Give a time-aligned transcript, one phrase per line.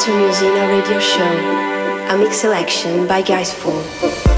[0.00, 4.37] to Musena Radio Show, a mix selection by Gaisfool.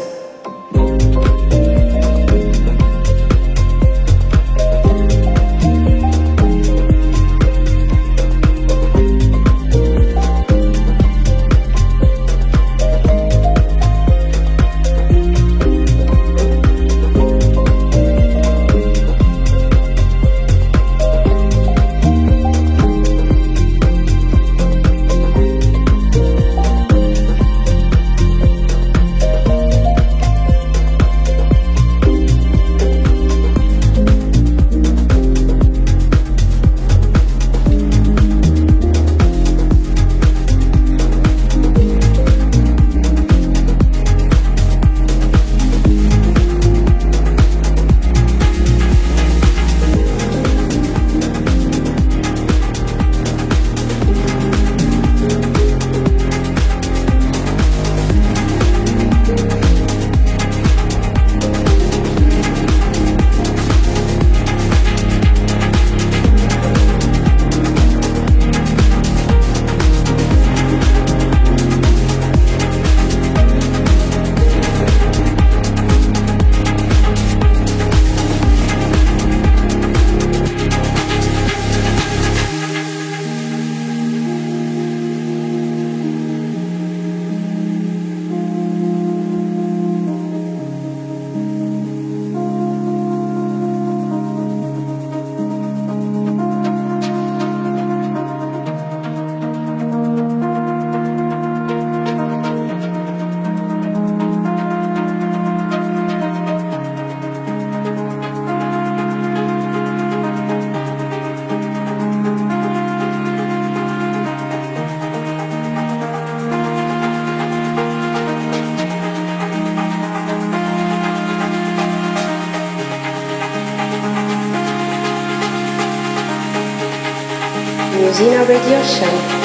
[128.11, 129.40] Musena Radio Show.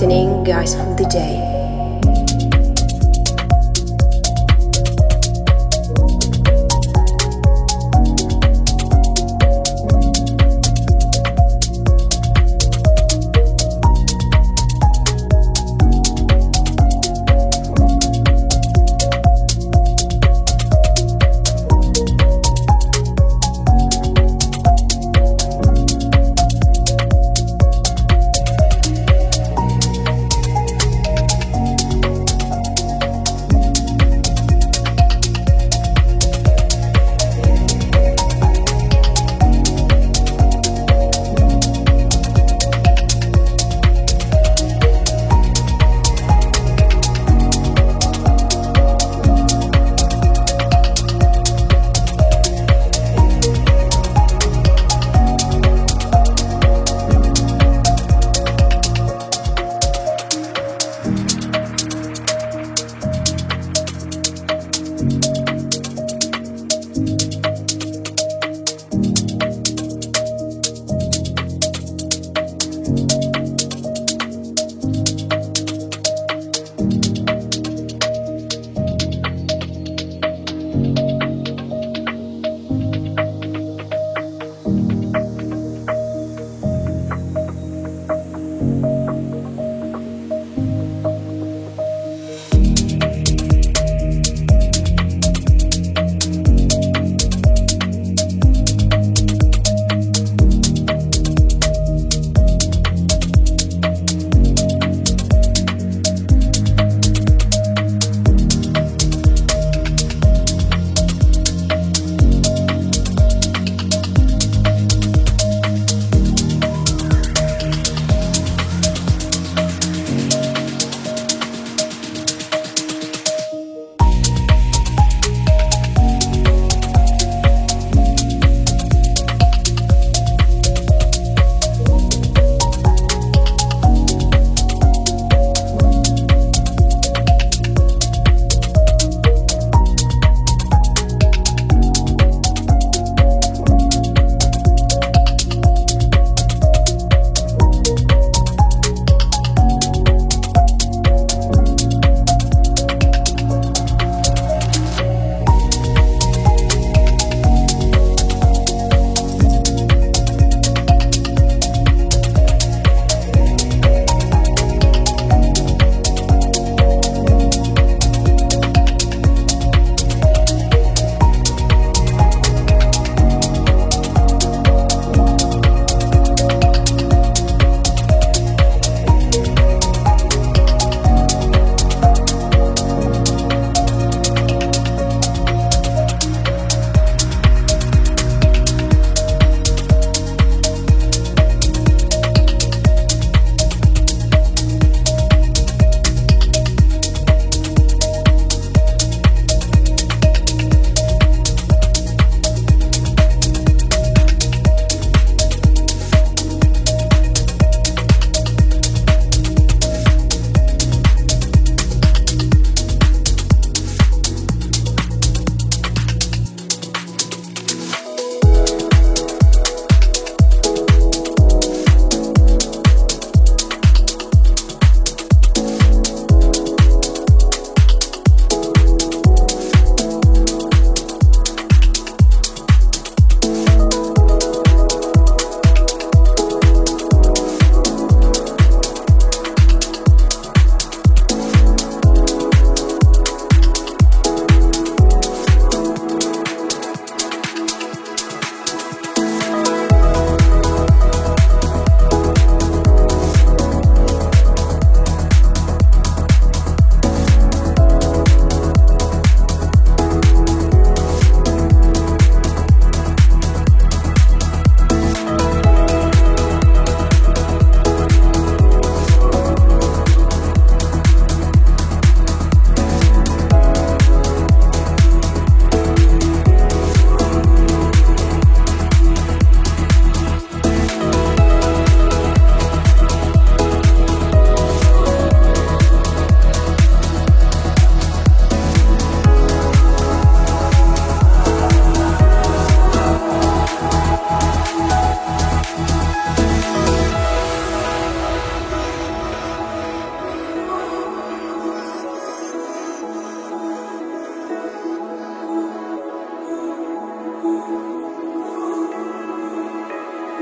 [0.00, 1.59] Listening Gaisfool the You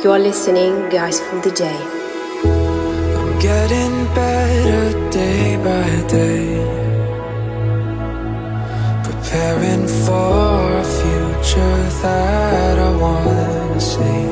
[0.06, 1.80] are listening, guys, for the day.
[3.18, 6.54] I'm getting better day by day.
[9.02, 14.24] Preparing for a future that I wanna see.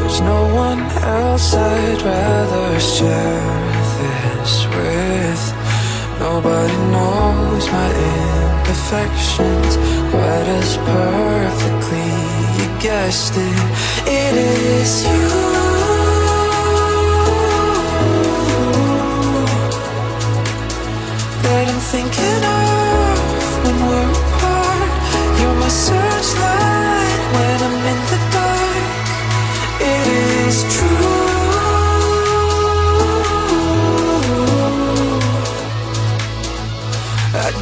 [0.00, 5.61] There's no one else I'd rather share this with.
[6.22, 9.76] Nobody knows my imperfections
[10.12, 12.10] quite as perfectly.
[12.58, 15.71] You guessed it, it is you.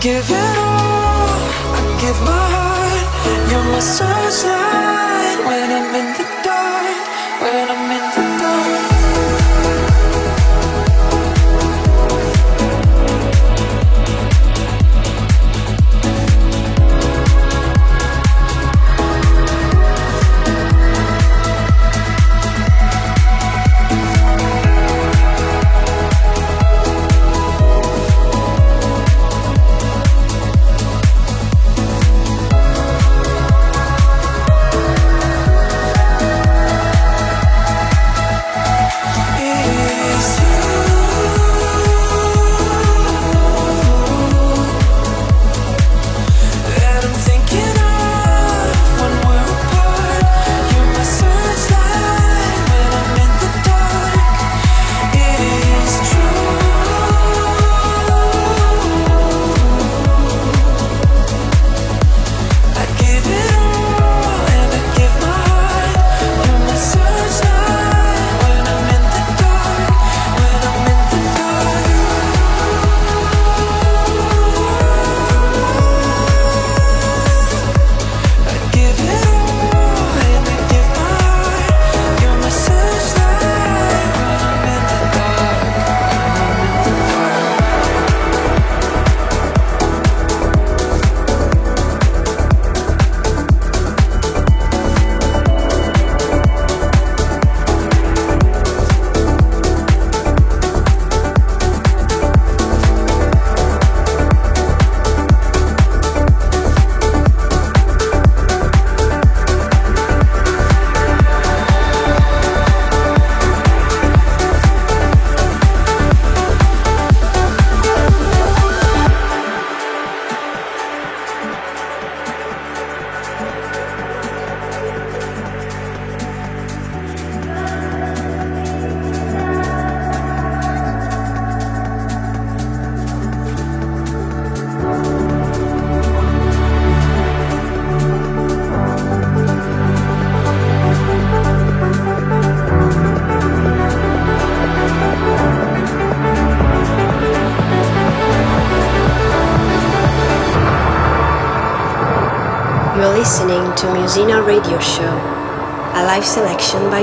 [0.00, 1.28] Give it all,
[1.76, 3.04] I give my heart.
[3.50, 6.09] You're my searchlight when I'm in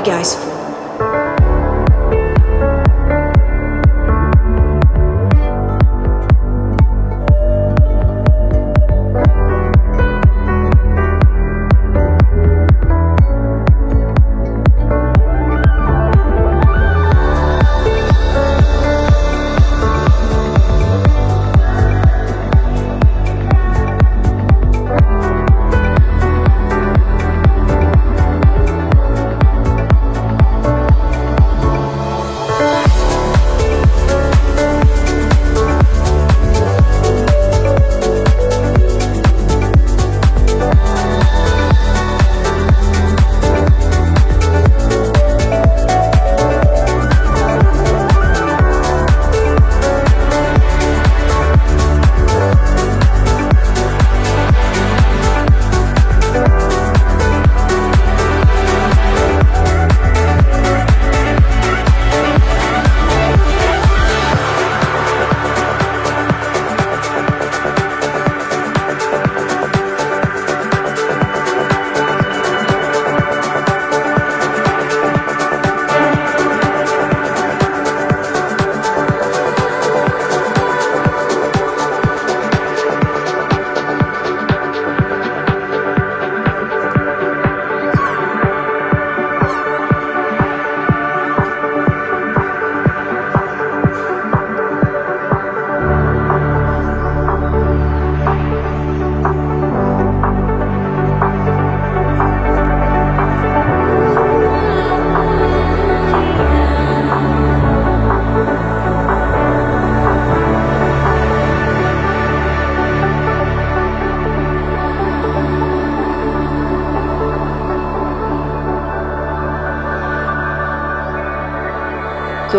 [0.07, 0.46] Guys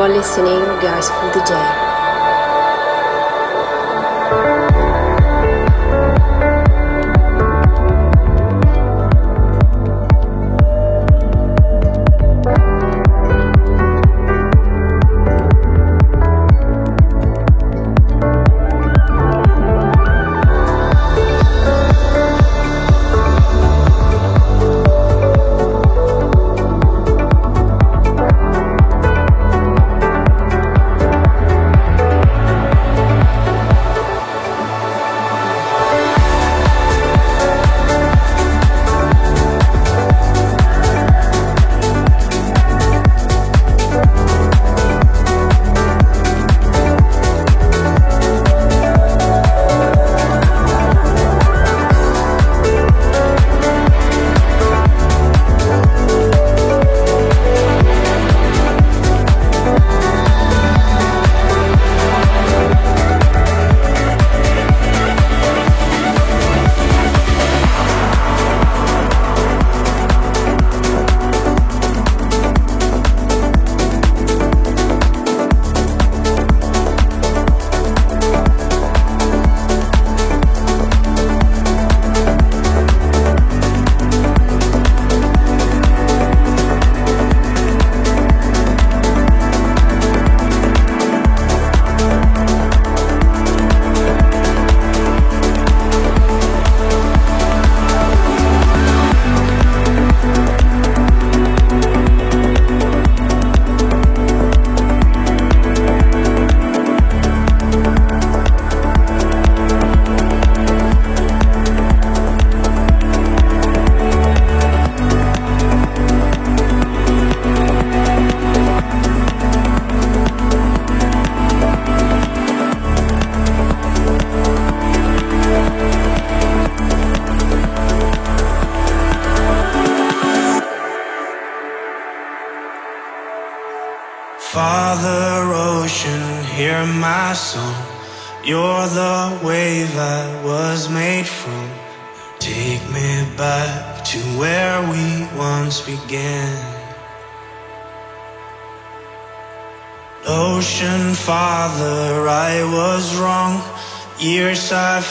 [0.01, 1.88] are listening Gaisfool the DJ.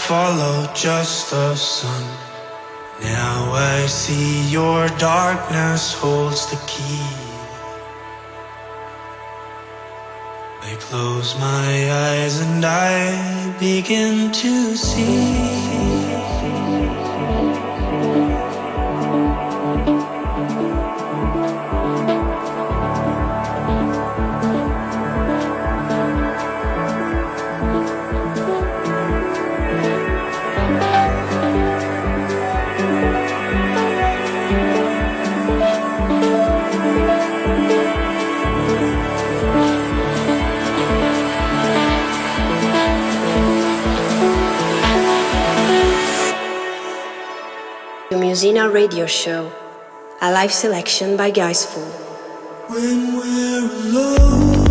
[0.08, 2.04] Follow just the sun.
[3.02, 7.12] Now I see your darkness holds the key.
[10.62, 11.72] I close my
[12.08, 16.07] eyes and I begin to see.
[48.38, 49.52] Musena Radio Show,
[50.22, 51.90] a live selection by Gaisfool.
[52.70, 54.67] When we're alone.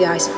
[0.00, 0.37] Listening